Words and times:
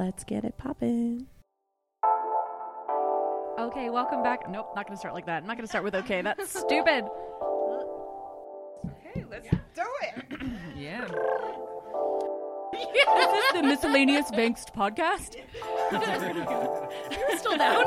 Let's 0.00 0.24
get 0.24 0.44
it 0.44 0.56
poppin'. 0.56 1.26
Okay, 3.58 3.90
welcome 3.90 4.22
back. 4.22 4.48
Nope, 4.48 4.72
not 4.74 4.86
gonna 4.86 4.96
start 4.96 5.12
like 5.12 5.26
that. 5.26 5.42
I'm 5.42 5.46
not 5.46 5.58
gonna 5.58 5.66
start 5.68 5.84
with 5.84 5.94
okay. 5.94 6.22
That's 6.22 6.58
stupid. 6.58 7.04
Hey, 9.02 9.26
let's 9.30 9.46
do 9.74 9.82
it. 10.02 10.24
Yeah. 10.74 11.04
Is 11.04 11.12
this 12.94 13.52
the 13.52 13.62
miscellaneous 13.62 14.30
Bankst 14.30 14.72
podcast? 14.74 15.36
You're 17.10 17.36
still 17.36 17.58
down. 17.58 17.84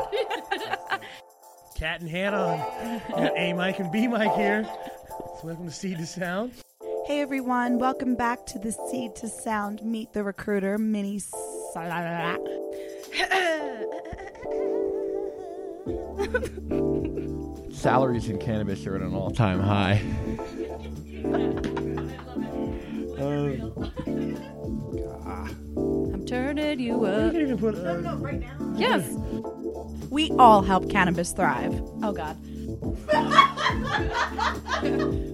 Cat 1.75 2.01
and 2.01 2.09
hat 2.11 2.35
on. 2.35 2.59
Got 3.09 3.35
A 3.35 3.53
mic 3.53 3.79
and 3.79 3.91
B 3.91 4.07
mic 4.07 4.31
here. 4.33 4.69
So 5.09 5.47
welcome 5.47 5.65
to 5.65 5.71
Seed 5.71 5.97
to 5.97 6.05
Sound. 6.05 6.53
Hey 7.05 7.21
everyone, 7.21 7.79
welcome 7.79 8.15
back 8.15 8.45
to 8.47 8.59
the 8.59 8.71
Seed 8.71 9.15
to 9.17 9.27
Sound 9.27 9.83
Meet 9.83 10.13
the 10.13 10.23
Recruiter 10.23 10.77
mini. 10.77 11.19
Salaries 17.71 18.29
in 18.29 18.37
cannabis 18.39 18.85
are 18.85 18.95
at 18.95 19.01
an 19.01 19.13
all-time 19.13 19.59
high. 19.59 20.01
I'm 24.95 26.25
turning 26.27 26.79
you 26.79 26.99
You 26.99 27.05
up. 27.05 27.31
can 27.31 27.41
even 27.41 27.57
put 27.57 27.75
uh, 27.75 28.17
Yes. 28.75 29.09
We 30.09 30.29
all 30.31 30.61
help 30.61 30.89
cannabis 30.89 31.31
thrive. 31.31 31.73
Oh 32.03 32.11
God. 32.13 32.37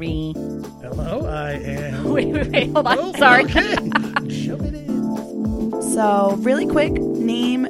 Sorry. 0.00 0.32
hello. 0.80 1.26
I 1.26 1.52
am. 1.52 2.04
Wait, 2.10 2.28
wait, 2.28 2.48
wait. 2.48 2.70
Hold 2.72 2.86
on. 2.86 2.98
Oh, 2.98 3.12
Sorry. 3.18 3.44
Okay. 3.44 3.74
Shove 4.30 4.62
it 4.64 4.72
in. 4.74 5.82
So, 5.92 6.36
really 6.38 6.66
quick, 6.66 6.92
name. 6.92 7.66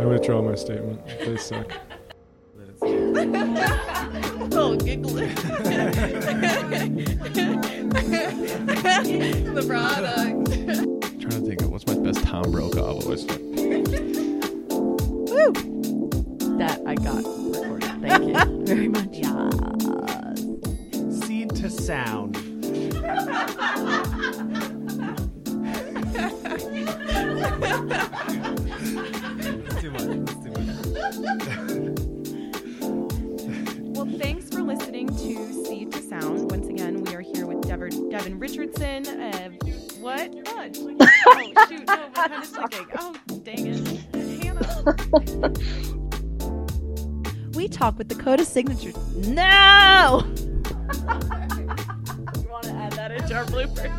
I 0.00 0.04
withdraw 0.06 0.40
my 0.40 0.54
statement. 0.54 1.04
They 1.06 1.36
suck. 1.36 1.70
Oh, 4.60 4.74
giggling. 4.74 5.34
the 9.54 9.64
product. 9.68 10.50
trying 11.20 11.30
to 11.30 11.40
think 11.46 11.62
of 11.62 11.70
what's 11.70 11.86
my 11.86 11.94
best 11.98 12.24
Tom 12.24 12.50
Brokaw 12.50 12.94
voice. 13.00 13.24
Woo! 15.28 15.52
That 16.58 16.80
I 16.86 16.94
got 16.96 17.22
recorded. 17.24 17.77
Thank 18.08 18.48
you 18.48 18.62
very 18.64 18.88
much. 18.88 19.08
Yeah. 19.12 19.50
Seed 21.10 21.50
to 21.56 21.68
sound. 21.68 22.36
That's 22.36 23.56
too 29.80 29.90
much. 29.90 30.02
That's 30.24 30.42
too 30.42 30.50
much. 30.52 30.68
Well, 33.94 34.08
thanks 34.18 34.48
for 34.48 34.62
listening 34.62 35.08
to 35.08 35.64
Seed 35.64 35.92
to 35.92 36.00
Sound. 36.00 36.50
Once 36.50 36.66
again, 36.68 37.02
we 37.04 37.14
are 37.14 37.20
here 37.20 37.44
with 37.46 37.60
Devin, 37.66 38.08
Devin 38.08 38.38
Richardson. 38.38 39.06
Uh, 39.06 39.50
what? 40.00 40.32
What? 40.32 40.78
Oh, 41.26 41.52
shoot. 41.68 41.86
No, 41.86 41.96
we're 41.96 42.10
kind 42.14 42.32
of. 42.32 42.50
Oh, 42.98 43.14
dang 43.42 43.66
it. 43.66 43.86
Hannah. 44.42 45.88
We 47.68 47.72
talk 47.76 47.98
with 47.98 48.08
Dakota 48.08 48.46
Signature. 48.46 48.92
No! 49.14 50.24
You 52.38 52.48
want 52.50 52.64
to 52.64 52.70
add 52.72 52.92
that 52.92 53.10
into 53.10 53.34
our 53.34 53.44
bloopers? 53.44 53.92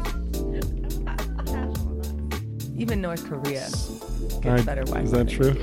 Even 2.79 2.99
North 3.01 3.23
Korea 3.29 3.61
gets 3.61 4.45
I- 4.45 4.61
better 4.63 4.83
Wi-Fi. 4.85 5.01
is 5.03 5.11
that 5.11 5.29
true? 5.29 5.53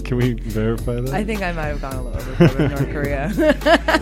Can 0.02 0.16
we 0.16 0.32
verify 0.32 0.96
that? 1.00 1.14
I 1.14 1.22
think 1.22 1.42
I 1.42 1.52
might 1.52 1.66
have 1.66 1.80
gone 1.80 1.94
a 1.94 2.02
little 2.02 2.20
overboard 2.20 2.58
with 2.58 2.70
North 2.72 2.90
Korea. 2.92 3.32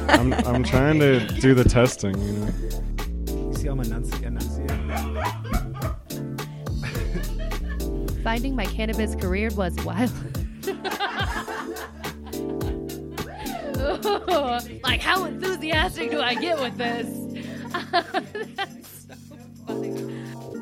I'm, 0.09 0.33
I'm 0.33 0.65
trying 0.65 0.99
to 1.01 1.27
do 1.27 1.53
the 1.53 1.65
testing, 1.65 2.19
you 2.19 2.33
know. 2.33 2.49
You 3.49 3.55
see, 3.55 3.69
I'm 3.69 3.81
enunciating. 3.81 4.39
enunciating. 4.39 4.91
Finding 8.23 8.57
my 8.57 8.65
cannabis 8.65 9.15
career 9.15 9.51
was 9.55 9.77
wild. 9.85 10.11
like, 14.85 15.01
how 15.01 15.25
enthusiastic 15.25 16.11
do 16.11 16.21
I 16.21 16.35
get 16.35 16.61
with 16.61 16.77
this? 16.77 17.07
That's 18.57 19.07
so 19.07 19.15
funny. 19.67 19.91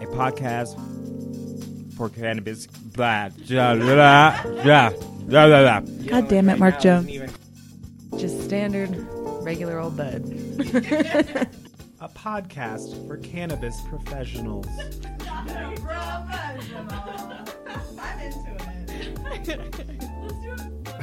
A 0.02 0.06
podcast 0.06 0.76
for 1.96 2.08
cannabis. 2.08 2.66
Blah, 2.66 3.30
blah, 3.48 3.74
blah, 3.76 4.42
blah, 4.42 4.90
blah, 4.90 4.90
blah, 5.26 5.46
blah. 5.46 5.80
God 6.06 6.28
damn 6.28 6.48
it, 6.50 6.58
Mark 6.58 6.80
Jones. 6.80 7.10
Just 8.18 8.44
standard, 8.44 8.90
regular 9.42 9.78
old 9.78 9.96
bud. 9.96 10.22
A 12.00 12.08
podcast 12.08 13.06
for 13.06 13.16
cannabis 13.18 13.80
professionals. 13.88 14.66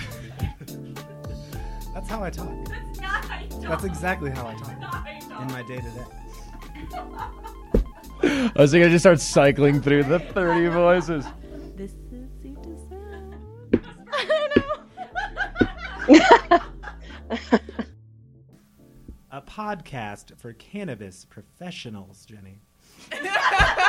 That's 1.94 2.10
how 2.10 2.24
I 2.24 2.30
talk. 2.30 2.50
That's 3.62 3.84
exactly 3.84 4.32
how 4.32 4.48
I 4.48 4.54
talk 4.56 5.42
in 5.42 5.48
my 5.48 5.64
day 5.64 5.78
to 5.78 5.90
day. 5.90 6.06
I 8.56 8.62
was 8.62 8.72
thinking 8.72 8.88
I 8.88 8.92
just 8.92 9.04
start 9.04 9.20
cycling 9.20 9.82
through 9.82 10.04
the 10.04 10.20
30 10.20 10.68
voices. 10.68 11.26
This 11.76 11.92
is 12.12 12.30
Seed 12.42 12.58
to 12.64 12.78
Sound. 12.90 13.36
A 19.32 19.42
podcast 19.42 20.38
for 20.38 20.54
cannabis 20.54 21.26
professionals, 21.26 22.26
Jenny. 22.26 22.62